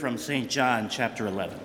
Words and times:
from 0.00 0.16
St. 0.16 0.48
John 0.48 0.88
chapter 0.88 1.26
11. 1.26 1.60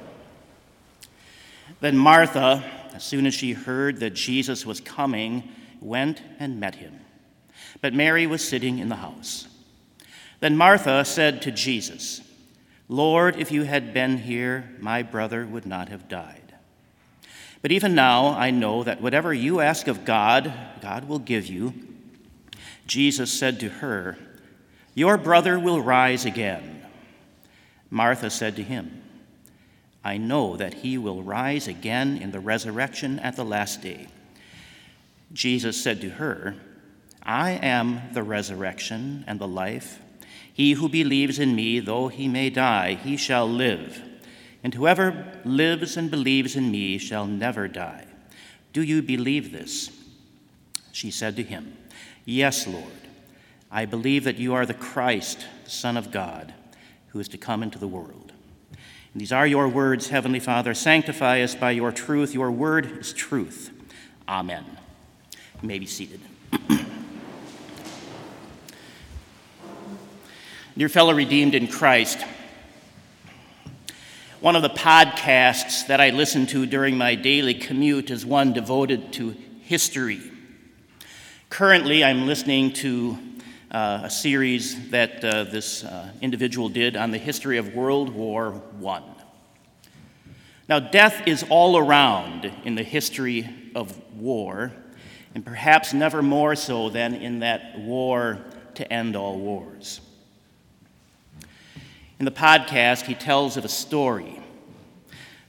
Then 1.79 1.97
Martha, 1.97 2.69
as 2.93 3.01
soon 3.01 3.25
as 3.25 3.33
she 3.33 3.53
heard 3.53 4.01
that 4.01 4.13
Jesus 4.13 4.65
was 4.65 4.81
coming, 4.81 5.47
went 5.79 6.21
and 6.37 6.59
met 6.59 6.75
him. 6.75 6.99
But 7.79 7.93
Mary 7.93 8.27
was 8.27 8.45
sitting 8.45 8.79
in 8.79 8.89
the 8.89 8.97
house. 8.97 9.47
Then 10.41 10.57
Martha 10.57 11.05
said 11.05 11.41
to 11.43 11.51
Jesus, 11.51 12.19
Lord, 12.89 13.37
if 13.37 13.53
you 13.53 13.63
had 13.63 13.93
been 13.93 14.17
here, 14.17 14.69
my 14.81 15.01
brother 15.01 15.45
would 15.45 15.65
not 15.65 15.87
have 15.87 16.09
died. 16.09 16.53
But 17.61 17.71
even 17.71 17.95
now 17.95 18.27
I 18.27 18.51
know 18.51 18.83
that 18.83 19.01
whatever 19.01 19.33
you 19.33 19.61
ask 19.61 19.87
of 19.87 20.03
God, 20.03 20.53
God 20.81 21.07
will 21.07 21.19
give 21.19 21.45
you. 21.45 21.73
Jesus 22.85 23.31
said 23.31 23.61
to 23.61 23.69
her, 23.69 24.17
Your 24.93 25.17
brother 25.17 25.57
will 25.57 25.81
rise 25.81 26.25
again. 26.25 26.84
Martha 27.89 28.29
said 28.29 28.55
to 28.55 28.63
him, 28.63 29.01
I 30.03 30.17
know 30.17 30.55
that 30.55 30.75
he 30.75 30.97
will 30.97 31.23
rise 31.23 31.67
again 31.67 32.17
in 32.17 32.31
the 32.31 32.39
resurrection 32.39 33.19
at 33.19 33.35
the 33.35 33.45
last 33.45 33.81
day. 33.81 34.07
Jesus 35.33 35.81
said 35.81 35.99
to 36.01 36.11
her, 36.11 36.55
I 37.23 37.51
am 37.51 38.01
the 38.13 38.23
resurrection 38.23 39.23
and 39.27 39.39
the 39.39 39.47
life. 39.47 39.99
He 40.53 40.73
who 40.73 40.87
believes 40.87 41.39
in 41.39 41.55
me, 41.55 41.79
though 41.79 42.07
he 42.07 42.27
may 42.27 42.49
die, 42.49 42.93
he 42.93 43.17
shall 43.17 43.49
live. 43.49 44.01
And 44.63 44.73
whoever 44.73 45.41
lives 45.43 45.97
and 45.97 46.09
believes 46.09 46.55
in 46.55 46.71
me 46.71 46.97
shall 46.97 47.25
never 47.25 47.67
die. 47.67 48.05
Do 48.73 48.81
you 48.81 49.01
believe 49.01 49.51
this? 49.51 49.91
She 50.91 51.11
said 51.11 51.35
to 51.35 51.43
him, 51.43 51.77
Yes, 52.25 52.65
Lord. 52.67 52.85
I 53.71 53.85
believe 53.85 54.23
that 54.23 54.37
you 54.37 54.53
are 54.53 54.65
the 54.65 54.73
Christ, 54.73 55.45
the 55.65 55.69
Son 55.69 55.97
of 55.97 56.11
God, 56.11 56.53
who 57.15 57.21
is 57.21 57.27
to 57.29 57.37
come 57.37 57.63
into 57.63 57.79
the 57.79 57.87
world. 57.87 58.33
And 59.13 59.21
these 59.21 59.31
are 59.31 59.47
your 59.47 59.69
words, 59.69 60.09
Heavenly 60.09 60.41
Father. 60.41 60.73
Sanctify 60.73 61.39
us 61.43 61.55
by 61.55 61.71
your 61.71 61.93
truth. 61.93 62.33
Your 62.33 62.51
word 62.51 62.97
is 62.99 63.13
truth. 63.13 63.71
Amen. 64.27 64.65
You 65.61 65.67
may 65.69 65.79
be 65.79 65.85
seated. 65.85 66.19
Dear 70.77 70.89
fellow 70.89 71.13
redeemed 71.13 71.55
in 71.55 71.69
Christ, 71.69 72.19
one 74.41 74.57
of 74.57 74.61
the 74.61 74.67
podcasts 74.67 75.87
that 75.87 76.01
I 76.01 76.09
listen 76.09 76.45
to 76.47 76.65
during 76.65 76.97
my 76.97 77.15
daily 77.15 77.53
commute 77.53 78.11
is 78.11 78.25
one 78.25 78.51
devoted 78.51 79.13
to 79.13 79.37
history. 79.61 80.19
Currently, 81.49 82.03
I'm 82.03 82.27
listening 82.27 82.73
to 82.73 83.17
uh, 83.75 84.03
a 84.05 84.09
series 84.09 84.89
that 84.91 85.21
uh, 85.21 85.43
this 85.43 85.83
uh, 85.83 86.09
individual 86.21 86.69
did 86.69 86.95
on 86.95 87.11
the 87.11 87.17
history 87.17 87.57
of 87.57 87.75
World 87.75 88.09
War 88.09 88.61
I. 88.85 89.01
Now, 90.69 90.79
death 90.79 91.27
is 91.27 91.43
all 91.49 91.77
around 91.77 92.49
in 92.63 92.75
the 92.75 92.83
history 92.83 93.49
of 93.75 93.99
war, 94.13 94.71
and 95.33 95.45
perhaps 95.45 95.93
never 95.93 96.21
more 96.21 96.55
so 96.55 96.87
than 96.87 97.15
in 97.15 97.39
that 97.39 97.77
war 97.77 98.39
to 98.75 98.93
end 98.93 99.17
all 99.17 99.37
wars. 99.37 99.99
In 102.17 102.23
the 102.23 102.31
podcast, 102.31 103.01
he 103.01 103.13
tells 103.13 103.57
of 103.57 103.65
a 103.65 103.69
story 103.69 104.39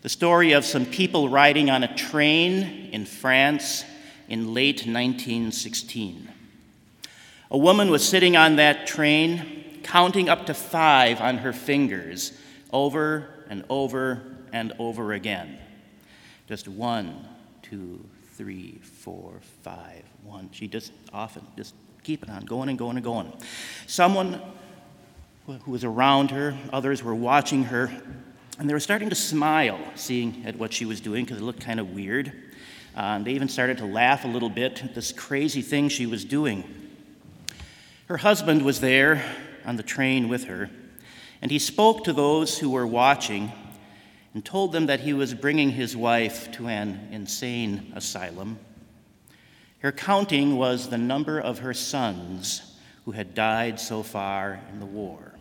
the 0.02 0.08
story 0.08 0.50
of 0.50 0.64
some 0.64 0.84
people 0.84 1.28
riding 1.28 1.70
on 1.70 1.84
a 1.84 1.94
train 1.94 2.90
in 2.92 3.06
France 3.06 3.84
in 4.28 4.52
late 4.52 4.78
1916. 4.78 6.32
A 7.50 7.58
woman 7.58 7.90
was 7.90 8.06
sitting 8.06 8.36
on 8.36 8.56
that 8.56 8.86
train, 8.86 9.80
counting 9.82 10.28
up 10.28 10.46
to 10.46 10.54
five 10.54 11.20
on 11.20 11.38
her 11.38 11.52
fingers, 11.52 12.32
over 12.72 13.28
and 13.48 13.64
over 13.68 14.22
and 14.52 14.72
over 14.78 15.12
again. 15.12 15.58
Just 16.48 16.66
one, 16.66 17.26
two, 17.62 18.04
three, 18.34 18.80
four, 18.82 19.34
five, 19.62 20.02
one. 20.24 20.48
She 20.52 20.66
just 20.66 20.92
often 21.12 21.46
just 21.56 21.74
keep 22.02 22.22
it 22.22 22.30
on 22.30 22.44
going 22.44 22.68
and 22.68 22.78
going 22.78 22.96
and 22.96 23.04
going. 23.04 23.32
Someone 23.86 24.40
who 25.46 25.70
was 25.70 25.84
around 25.84 26.32
her, 26.32 26.56
others 26.72 27.02
were 27.02 27.14
watching 27.14 27.64
her, 27.64 27.90
and 28.58 28.68
they 28.68 28.74
were 28.74 28.80
starting 28.80 29.08
to 29.10 29.14
smile, 29.14 29.78
seeing 29.94 30.44
at 30.46 30.56
what 30.56 30.72
she 30.72 30.84
was 30.84 31.00
doing, 31.00 31.24
because 31.24 31.40
it 31.40 31.44
looked 31.44 31.60
kind 31.60 31.78
of 31.78 31.90
weird. 31.90 32.32
Uh, 32.96 33.18
they 33.20 33.32
even 33.32 33.48
started 33.48 33.78
to 33.78 33.84
laugh 33.84 34.24
a 34.24 34.28
little 34.28 34.48
bit 34.48 34.82
at 34.82 34.94
this 34.94 35.12
crazy 35.12 35.62
thing 35.62 35.88
she 35.88 36.06
was 36.06 36.24
doing. 36.24 36.85
Her 38.06 38.18
husband 38.18 38.62
was 38.62 38.80
there 38.80 39.24
on 39.64 39.74
the 39.74 39.82
train 39.82 40.28
with 40.28 40.44
her, 40.44 40.70
and 41.42 41.50
he 41.50 41.58
spoke 41.58 42.04
to 42.04 42.12
those 42.12 42.58
who 42.58 42.70
were 42.70 42.86
watching 42.86 43.50
and 44.32 44.44
told 44.44 44.70
them 44.70 44.86
that 44.86 45.00
he 45.00 45.12
was 45.12 45.34
bringing 45.34 45.70
his 45.70 45.96
wife 45.96 46.52
to 46.52 46.68
an 46.68 47.08
insane 47.10 47.92
asylum. 47.96 48.60
Her 49.80 49.90
counting 49.90 50.56
was 50.56 50.88
the 50.88 50.98
number 50.98 51.40
of 51.40 51.58
her 51.58 51.74
sons 51.74 52.76
who 53.04 53.10
had 53.10 53.34
died 53.34 53.80
so 53.80 54.04
far 54.04 54.60
in 54.72 54.78
the 54.78 54.86
war. 54.86 55.34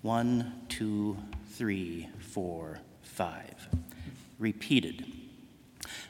One, 0.00 0.54
two, 0.70 1.18
three, 1.50 2.08
four, 2.18 2.80
five. 3.02 3.68
Repeated. 4.38 5.04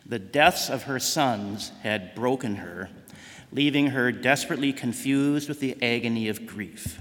The 0.06 0.20
deaths 0.20 0.70
of 0.70 0.84
her 0.84 1.00
sons 1.00 1.72
had 1.82 2.14
broken 2.14 2.56
her, 2.56 2.90
leaving 3.52 3.88
her 3.88 4.12
desperately 4.12 4.72
confused 4.72 5.48
with 5.48 5.60
the 5.60 5.80
agony 5.82 6.28
of 6.28 6.46
grief. 6.46 7.00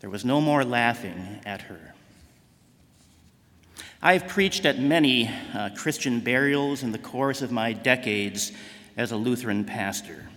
There 0.00 0.10
was 0.10 0.24
no 0.24 0.40
more 0.40 0.64
laughing 0.64 1.40
at 1.46 1.62
her. 1.62 1.94
I've 4.02 4.28
preached 4.28 4.66
at 4.66 4.78
many 4.78 5.30
uh, 5.54 5.70
Christian 5.74 6.20
burials 6.20 6.82
in 6.82 6.92
the 6.92 6.98
course 6.98 7.40
of 7.40 7.50
my 7.50 7.72
decades 7.72 8.52
as 8.98 9.12
a 9.12 9.16
Lutheran 9.16 9.64
pastor. 9.64 10.28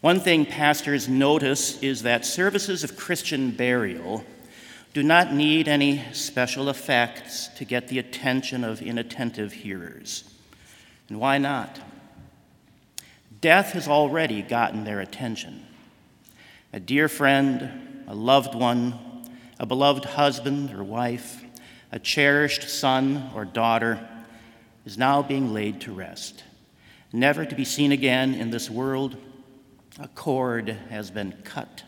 One 0.00 0.20
thing 0.20 0.46
pastors 0.46 1.08
notice 1.08 1.82
is 1.82 2.04
that 2.04 2.24
services 2.24 2.84
of 2.84 2.96
Christian 2.96 3.50
burial 3.50 4.24
do 4.94 5.02
not 5.02 5.34
need 5.34 5.66
any 5.66 6.04
special 6.12 6.68
effects 6.68 7.48
to 7.56 7.64
get 7.64 7.88
the 7.88 7.98
attention 7.98 8.62
of 8.62 8.80
inattentive 8.80 9.52
hearers. 9.52 10.22
And 11.08 11.18
why 11.18 11.38
not? 11.38 11.80
Death 13.40 13.72
has 13.72 13.88
already 13.88 14.42
gotten 14.42 14.84
their 14.84 15.00
attention. 15.00 15.64
A 16.72 16.80
dear 16.80 17.08
friend, 17.08 18.04
a 18.08 18.14
loved 18.14 18.54
one, 18.54 18.98
a 19.58 19.66
beloved 19.66 20.04
husband 20.04 20.72
or 20.74 20.82
wife, 20.82 21.44
a 21.92 21.98
cherished 21.98 22.68
son 22.68 23.30
or 23.34 23.44
daughter 23.44 24.06
is 24.84 24.98
now 24.98 25.22
being 25.22 25.52
laid 25.52 25.80
to 25.82 25.92
rest, 25.92 26.44
never 27.12 27.44
to 27.44 27.54
be 27.54 27.64
seen 27.64 27.92
again 27.92 28.34
in 28.34 28.50
this 28.50 28.70
world 28.70 29.16
a 30.00 30.08
cord 30.08 30.68
has 30.90 31.10
been 31.10 31.32
cut. 31.44 31.82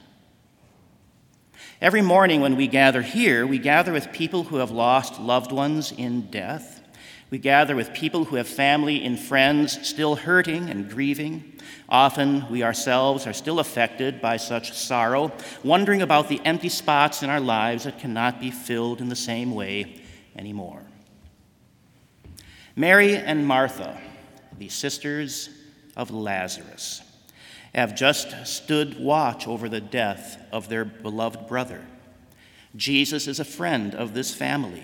Every 1.81 2.03
morning 2.03 2.41
when 2.41 2.57
we 2.57 2.67
gather 2.67 3.03
here, 3.03 3.47
we 3.47 3.59
gather 3.59 3.93
with 3.93 4.13
people 4.13 4.45
who 4.45 4.57
have 4.57 4.71
lost 4.71 5.21
loved 5.21 5.53
ones 5.53 5.93
in 5.93 6.31
death. 6.31 6.80
We 7.31 7.39
gather 7.39 7.77
with 7.77 7.95
people 7.95 8.25
who 8.25 8.37
have 8.37 8.49
family 8.49 9.05
and 9.05 9.19
friends 9.19 9.87
still 9.87 10.17
hurting 10.17 10.69
and 10.69 10.91
grieving. 10.91 11.53
Often 11.89 12.51
we 12.51 12.65
ourselves 12.65 13.25
are 13.27 13.33
still 13.33 13.61
affected 13.61 14.21
by 14.21 14.37
such 14.37 14.73
sorrow, 14.73 15.33
wondering 15.63 16.03
about 16.03 16.29
the 16.29 16.41
empty 16.45 16.69
spots 16.69 17.23
in 17.23 17.31
our 17.31 17.41
lives 17.41 17.85
that 17.85 18.01
cannot 18.01 18.41
be 18.41 18.51
filled 18.51 19.01
in 19.01 19.09
the 19.09 19.17
same 19.17 19.55
way 19.55 20.01
anymore. 20.37 20.83
Mary 22.75 23.17
and 23.17 23.47
Martha, 23.47 24.01
the 24.59 24.69
sisters 24.69 25.51
of 25.97 26.11
Lazarus, 26.11 27.03
have 27.75 27.95
just 27.95 28.47
stood 28.47 28.99
watch 28.99 29.47
over 29.47 29.69
the 29.69 29.81
death 29.81 30.43
of 30.51 30.69
their 30.69 30.85
beloved 30.85 31.47
brother. 31.47 31.87
Jesus 32.75 33.29
is 33.29 33.39
a 33.39 33.45
friend 33.45 33.95
of 33.95 34.15
this 34.15 34.35
family. 34.35 34.83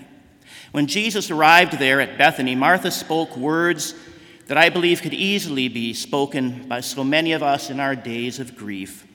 When 0.72 0.86
Jesus 0.86 1.30
arrived 1.30 1.78
there 1.78 2.00
at 2.00 2.18
Bethany, 2.18 2.54
Martha 2.54 2.90
spoke 2.90 3.36
words 3.36 3.94
that 4.46 4.56
I 4.56 4.68
believe 4.68 5.02
could 5.02 5.14
easily 5.14 5.68
be 5.68 5.92
spoken 5.92 6.68
by 6.68 6.80
so 6.80 7.02
many 7.02 7.32
of 7.32 7.42
us 7.42 7.70
in 7.70 7.80
our 7.80 7.96
days 7.96 8.38
of 8.38 8.56
grief. 8.56 9.06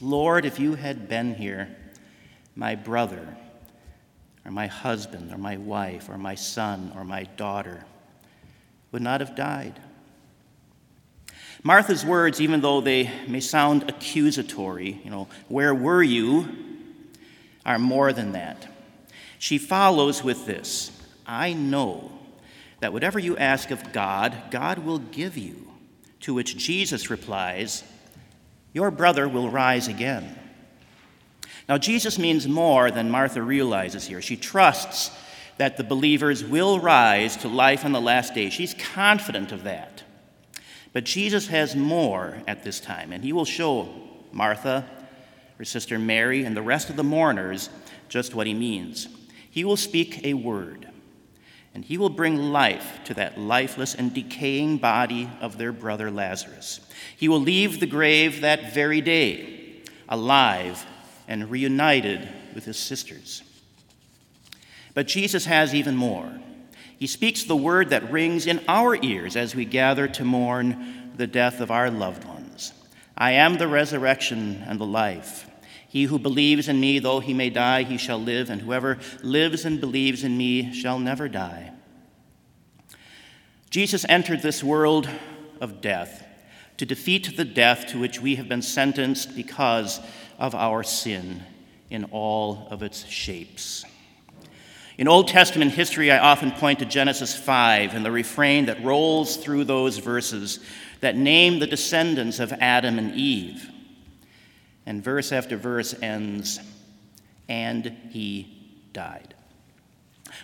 Lord, 0.00 0.44
if 0.44 0.58
you 0.58 0.74
had 0.74 1.08
been 1.08 1.34
here, 1.34 1.76
my 2.54 2.74
brother, 2.74 3.36
or 4.44 4.50
my 4.50 4.66
husband, 4.66 5.32
or 5.32 5.38
my 5.38 5.56
wife, 5.56 6.08
or 6.08 6.18
my 6.18 6.34
son, 6.34 6.92
or 6.96 7.04
my 7.04 7.24
daughter 7.36 7.84
would 8.90 9.02
not 9.02 9.20
have 9.20 9.36
died. 9.36 9.78
Martha's 11.62 12.04
words, 12.04 12.40
even 12.40 12.60
though 12.60 12.80
they 12.80 13.10
may 13.26 13.40
sound 13.40 13.88
accusatory, 13.88 15.00
you 15.04 15.10
know, 15.10 15.28
where 15.48 15.74
were 15.74 16.02
you, 16.02 16.48
are 17.66 17.78
more 17.78 18.12
than 18.12 18.32
that. 18.32 18.66
She 19.38 19.58
follows 19.58 20.22
with 20.22 20.46
this 20.46 20.90
I 21.26 21.52
know 21.52 22.10
that 22.80 22.92
whatever 22.92 23.18
you 23.18 23.36
ask 23.36 23.70
of 23.70 23.92
God, 23.92 24.36
God 24.50 24.78
will 24.80 24.98
give 24.98 25.36
you. 25.36 25.64
To 26.22 26.34
which 26.34 26.56
Jesus 26.56 27.10
replies, 27.10 27.84
Your 28.72 28.90
brother 28.90 29.28
will 29.28 29.50
rise 29.50 29.86
again. 29.88 30.36
Now, 31.68 31.78
Jesus 31.78 32.18
means 32.18 32.48
more 32.48 32.90
than 32.90 33.10
Martha 33.10 33.42
realizes 33.42 34.06
here. 34.06 34.22
She 34.22 34.36
trusts 34.36 35.10
that 35.58 35.76
the 35.76 35.84
believers 35.84 36.42
will 36.42 36.80
rise 36.80 37.36
to 37.38 37.48
life 37.48 37.84
on 37.84 37.92
the 37.92 38.00
last 38.00 38.34
day. 38.34 38.48
She's 38.48 38.74
confident 38.74 39.52
of 39.52 39.64
that. 39.64 40.02
But 40.92 41.04
Jesus 41.04 41.48
has 41.48 41.76
more 41.76 42.42
at 42.46 42.64
this 42.64 42.80
time, 42.80 43.12
and 43.12 43.22
he 43.22 43.32
will 43.32 43.44
show 43.44 43.88
Martha, 44.32 44.88
her 45.58 45.64
sister 45.64 45.98
Mary, 45.98 46.44
and 46.44 46.56
the 46.56 46.62
rest 46.62 46.90
of 46.90 46.96
the 46.96 47.04
mourners 47.04 47.68
just 48.08 48.34
what 48.34 48.46
he 48.46 48.54
means. 48.54 49.08
He 49.58 49.64
will 49.64 49.76
speak 49.76 50.24
a 50.24 50.34
word, 50.34 50.86
and 51.74 51.84
he 51.84 51.98
will 51.98 52.10
bring 52.10 52.36
life 52.36 53.00
to 53.06 53.14
that 53.14 53.40
lifeless 53.40 53.92
and 53.92 54.14
decaying 54.14 54.78
body 54.78 55.28
of 55.40 55.58
their 55.58 55.72
brother 55.72 56.12
Lazarus. 56.12 56.78
He 57.16 57.26
will 57.26 57.40
leave 57.40 57.80
the 57.80 57.86
grave 57.88 58.42
that 58.42 58.72
very 58.72 59.00
day, 59.00 59.82
alive 60.08 60.86
and 61.26 61.50
reunited 61.50 62.28
with 62.54 62.66
his 62.66 62.78
sisters. 62.78 63.42
But 64.94 65.08
Jesus 65.08 65.46
has 65.46 65.74
even 65.74 65.96
more. 65.96 66.30
He 66.96 67.08
speaks 67.08 67.42
the 67.42 67.56
word 67.56 67.90
that 67.90 68.12
rings 68.12 68.46
in 68.46 68.60
our 68.68 68.94
ears 69.02 69.34
as 69.34 69.56
we 69.56 69.64
gather 69.64 70.06
to 70.06 70.24
mourn 70.24 71.10
the 71.16 71.26
death 71.26 71.58
of 71.58 71.72
our 71.72 71.90
loved 71.90 72.24
ones 72.24 72.74
I 73.16 73.32
am 73.32 73.56
the 73.56 73.66
resurrection 73.66 74.62
and 74.68 74.78
the 74.78 74.86
life. 74.86 75.47
He 75.88 76.04
who 76.04 76.18
believes 76.18 76.68
in 76.68 76.78
me, 76.78 76.98
though 76.98 77.20
he 77.20 77.32
may 77.32 77.48
die, 77.48 77.82
he 77.82 77.96
shall 77.96 78.20
live, 78.20 78.50
and 78.50 78.60
whoever 78.60 78.98
lives 79.22 79.64
and 79.64 79.80
believes 79.80 80.22
in 80.22 80.36
me 80.36 80.72
shall 80.72 80.98
never 80.98 81.28
die. 81.28 81.72
Jesus 83.70 84.04
entered 84.08 84.42
this 84.42 84.62
world 84.62 85.08
of 85.60 85.80
death 85.80 86.24
to 86.76 86.86
defeat 86.86 87.36
the 87.36 87.44
death 87.44 87.86
to 87.88 87.98
which 87.98 88.20
we 88.20 88.36
have 88.36 88.48
been 88.48 88.62
sentenced 88.62 89.34
because 89.34 90.00
of 90.38 90.54
our 90.54 90.82
sin 90.82 91.42
in 91.90 92.04
all 92.04 92.68
of 92.70 92.82
its 92.82 93.04
shapes. 93.06 93.84
In 94.98 95.08
Old 95.08 95.28
Testament 95.28 95.72
history, 95.72 96.10
I 96.10 96.18
often 96.18 96.50
point 96.50 96.80
to 96.80 96.84
Genesis 96.84 97.36
5 97.36 97.94
and 97.94 98.04
the 98.04 98.10
refrain 98.10 98.66
that 98.66 98.82
rolls 98.82 99.36
through 99.36 99.64
those 99.64 99.98
verses 99.98 100.60
that 101.00 101.16
name 101.16 101.58
the 101.60 101.66
descendants 101.66 102.40
of 102.40 102.52
Adam 102.54 102.98
and 102.98 103.14
Eve. 103.14 103.70
And 104.88 105.04
verse 105.04 105.32
after 105.32 105.58
verse 105.58 105.94
ends, 106.00 106.60
and 107.46 107.94
he 108.08 108.80
died. 108.94 109.34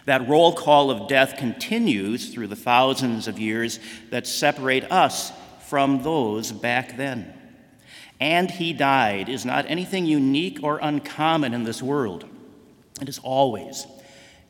That 0.04 0.28
roll 0.28 0.52
call 0.52 0.90
of 0.90 1.08
death 1.08 1.38
continues 1.38 2.28
through 2.28 2.48
the 2.48 2.54
thousands 2.54 3.26
of 3.26 3.38
years 3.38 3.80
that 4.10 4.26
separate 4.26 4.92
us 4.92 5.32
from 5.60 6.02
those 6.02 6.52
back 6.52 6.98
then. 6.98 7.32
And 8.20 8.50
he 8.50 8.74
died 8.74 9.30
is 9.30 9.46
not 9.46 9.64
anything 9.66 10.04
unique 10.04 10.58
or 10.62 10.78
uncommon 10.82 11.54
in 11.54 11.64
this 11.64 11.82
world. 11.82 12.26
It 13.00 13.08
is 13.08 13.18
always. 13.20 13.86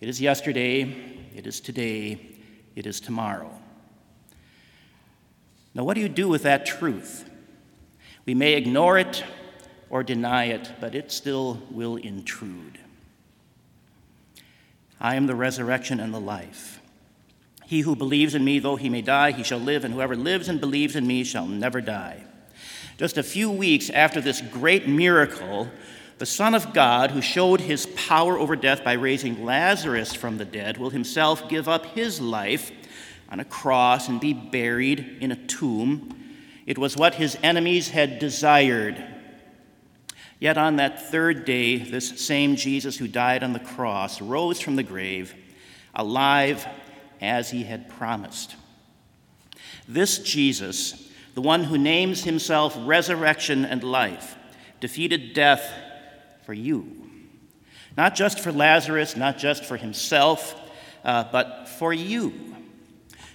It 0.00 0.08
is 0.08 0.20
yesterday, 0.20 0.92
it 1.36 1.46
is 1.46 1.60
today, 1.60 2.18
it 2.74 2.88
is 2.88 2.98
tomorrow. 2.98 3.52
Now, 5.72 5.84
what 5.84 5.94
do 5.94 6.00
you 6.00 6.08
do 6.08 6.28
with 6.28 6.42
that 6.42 6.66
truth? 6.66 7.30
We 8.26 8.34
may 8.34 8.54
ignore 8.54 8.98
it 8.98 9.22
or 9.94 10.02
deny 10.02 10.46
it, 10.46 10.72
but 10.80 10.92
it 10.92 11.12
still 11.12 11.62
will 11.70 11.94
intrude. 11.94 12.80
I 15.00 15.14
am 15.14 15.28
the 15.28 15.36
resurrection 15.36 16.00
and 16.00 16.12
the 16.12 16.18
life. 16.18 16.80
He 17.64 17.82
who 17.82 17.94
believes 17.94 18.34
in 18.34 18.44
me, 18.44 18.58
though 18.58 18.74
he 18.74 18.88
may 18.88 19.02
die, 19.02 19.30
he 19.30 19.44
shall 19.44 19.60
live, 19.60 19.84
and 19.84 19.94
whoever 19.94 20.16
lives 20.16 20.48
and 20.48 20.60
believes 20.60 20.96
in 20.96 21.06
me 21.06 21.22
shall 21.22 21.46
never 21.46 21.80
die. 21.80 22.24
Just 22.98 23.18
a 23.18 23.22
few 23.22 23.48
weeks 23.48 23.88
after 23.88 24.20
this 24.20 24.40
great 24.40 24.88
miracle, 24.88 25.68
the 26.18 26.26
Son 26.26 26.56
of 26.56 26.72
God, 26.72 27.12
who 27.12 27.22
showed 27.22 27.60
his 27.60 27.86
power 27.86 28.36
over 28.36 28.56
death 28.56 28.82
by 28.82 28.94
raising 28.94 29.44
Lazarus 29.44 30.12
from 30.12 30.38
the 30.38 30.44
dead, 30.44 30.76
will 30.76 30.90
himself 30.90 31.48
give 31.48 31.68
up 31.68 31.86
his 31.86 32.20
life 32.20 32.72
on 33.28 33.38
a 33.38 33.44
cross 33.44 34.08
and 34.08 34.20
be 34.20 34.32
buried 34.32 35.18
in 35.20 35.30
a 35.30 35.46
tomb. 35.46 36.34
It 36.66 36.78
was 36.78 36.96
what 36.96 37.14
his 37.14 37.38
enemies 37.44 37.90
had 37.90 38.18
desired. 38.18 39.13
Yet 40.44 40.58
on 40.58 40.76
that 40.76 41.10
third 41.10 41.46
day, 41.46 41.78
this 41.78 42.20
same 42.20 42.56
Jesus 42.56 42.98
who 42.98 43.08
died 43.08 43.42
on 43.42 43.54
the 43.54 43.58
cross 43.58 44.20
rose 44.20 44.60
from 44.60 44.76
the 44.76 44.82
grave, 44.82 45.34
alive 45.94 46.66
as 47.18 47.50
he 47.50 47.62
had 47.62 47.88
promised. 47.88 48.54
This 49.88 50.18
Jesus, 50.18 51.10
the 51.32 51.40
one 51.40 51.64
who 51.64 51.78
names 51.78 52.24
himself 52.24 52.76
resurrection 52.80 53.64
and 53.64 53.82
life, 53.82 54.36
defeated 54.80 55.32
death 55.32 55.66
for 56.44 56.52
you. 56.52 57.08
Not 57.96 58.14
just 58.14 58.38
for 58.38 58.52
Lazarus, 58.52 59.16
not 59.16 59.38
just 59.38 59.64
for 59.64 59.78
himself, 59.78 60.54
uh, 61.04 61.24
but 61.32 61.70
for 61.70 61.94
you. 61.94 62.54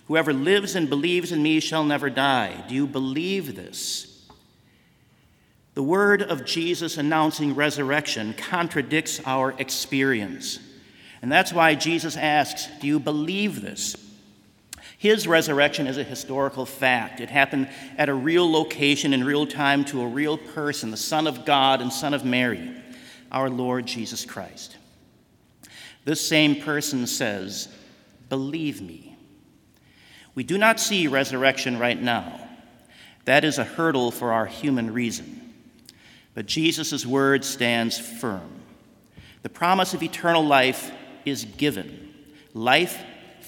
Whoever 0.09 0.31
lives 0.31 0.75
and 0.75 0.87
believes 0.87 1.31
in 1.31 1.41
me 1.41 1.59
shall 1.59 1.83
never 1.83 2.11
die. 2.11 2.65
Do 2.67 2.75
you 2.75 2.85
believe 2.85 3.55
this? 3.55 4.08
The 5.79 5.83
word 5.83 6.23
of 6.23 6.43
Jesus 6.43 6.97
announcing 6.97 7.55
resurrection 7.55 8.33
contradicts 8.33 9.21
our 9.25 9.53
experience. 9.59 10.59
And 11.21 11.31
that's 11.31 11.53
why 11.53 11.73
Jesus 11.75 12.17
asks, 12.17 12.67
Do 12.81 12.87
you 12.87 12.99
believe 12.99 13.61
this? 13.61 13.95
His 14.97 15.25
resurrection 15.25 15.87
is 15.87 15.97
a 15.97 16.03
historical 16.03 16.65
fact. 16.65 17.21
It 17.21 17.29
happened 17.29 17.69
at 17.97 18.09
a 18.09 18.13
real 18.13 18.51
location 18.51 19.13
in 19.13 19.23
real 19.23 19.47
time 19.47 19.85
to 19.85 20.01
a 20.01 20.07
real 20.07 20.37
person, 20.37 20.91
the 20.91 20.97
Son 20.97 21.27
of 21.27 21.45
God 21.45 21.79
and 21.79 21.93
Son 21.93 22.13
of 22.13 22.25
Mary, 22.25 22.75
our 23.31 23.49
Lord 23.49 23.85
Jesus 23.85 24.25
Christ. 24.25 24.75
This 26.03 26.19
same 26.19 26.57
person 26.57 27.07
says, 27.07 27.69
Believe 28.27 28.81
me. 28.81 29.15
We 30.35 30.43
do 30.43 30.57
not 30.57 30.81
see 30.81 31.07
resurrection 31.07 31.79
right 31.79 32.01
now. 32.01 32.49
That 33.23 33.45
is 33.45 33.57
a 33.59 33.63
hurdle 33.63 34.11
for 34.11 34.33
our 34.33 34.45
human 34.45 34.91
reason. 34.91 35.45
But 36.39 36.45
Jesus' 36.45 37.05
word 37.05 37.43
stands 37.43 37.99
firm. 37.99 38.61
The 39.41 39.49
promise 39.49 39.93
of 39.93 40.01
eternal 40.01 40.41
life 40.41 40.89
is 41.25 41.43
given 41.43 42.13
life 42.53 42.97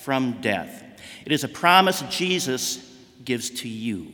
from 0.03 0.41
death. 0.41 0.83
It 1.25 1.31
is 1.31 1.45
a 1.45 1.47
promise 1.47 2.03
Jesus 2.09 2.93
gives 3.23 3.49
to 3.61 3.69
you. 3.69 4.11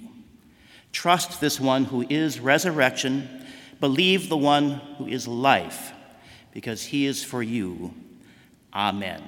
Trust 0.92 1.42
this 1.42 1.60
one 1.60 1.86
who 1.86 2.06
is 2.08 2.40
resurrection, 2.40 3.48
believe 3.80 4.30
the 4.30 4.38
one 4.38 4.74
who 5.00 5.08
is 5.08 5.28
life, 5.28 5.92
because 6.52 6.84
he 6.84 7.08
is 7.08 7.24
for 7.24 7.42
you. 7.42 7.96
Amen. 8.76 9.24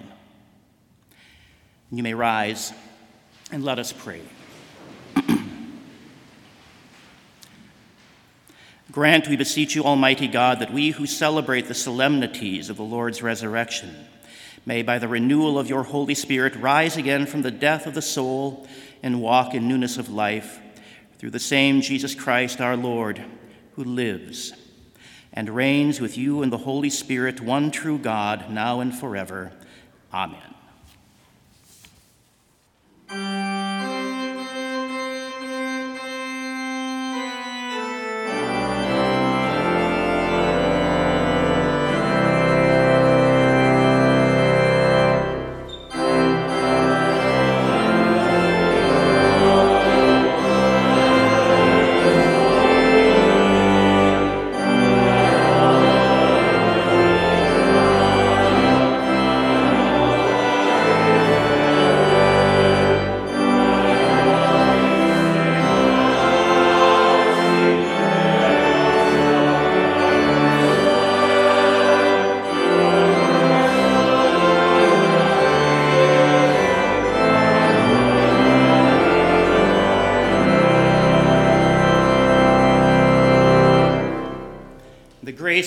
You 1.89 2.03
may 2.03 2.13
rise 2.13 2.71
and 3.51 3.63
let 3.63 3.79
us 3.79 3.91
pray. 3.91 4.21
Grant, 8.91 9.27
we 9.27 9.36
beseech 9.36 9.75
you, 9.75 9.84
Almighty 9.84 10.27
God, 10.27 10.60
that 10.60 10.74
we 10.74 10.89
who 10.89 11.05
celebrate 11.05 11.67
the 11.67 11.75
solemnities 11.75 12.69
of 12.69 12.77
the 12.77 12.84
Lord's 12.84 13.22
resurrection 13.22 14.08
may, 14.65 14.81
by 14.81 14.98
the 14.98 15.08
renewal 15.08 15.60
of 15.60 15.69
your 15.69 15.84
Holy 15.84 16.15
Spirit, 16.15 16.55
rise 16.55 16.98
again 16.98 17.25
from 17.25 17.43
the 17.43 17.51
death 17.51 17.86
of 17.86 17.93
the 17.93 18.01
soul 18.01 18.67
and 19.03 19.22
walk 19.22 19.53
in 19.53 19.67
newness 19.67 19.98
of 19.98 20.10
life 20.10 20.60
through 21.17 21.29
the 21.29 21.39
same 21.39 21.81
Jesus 21.81 22.15
Christ 22.15 22.60
our 22.62 22.75
Lord, 22.75 23.24
who 23.74 23.84
lives 23.84 24.53
and 25.34 25.50
reigns 25.50 26.01
with 26.01 26.17
you 26.17 26.41
in 26.41 26.50
the 26.50 26.58
Holy 26.58 26.89
Spirit, 26.89 27.39
one 27.39 27.69
true 27.69 28.00
God, 28.00 28.50
now 28.50 28.79
and 28.79 28.93
forever. 28.93 29.51
Amen. 30.12 30.39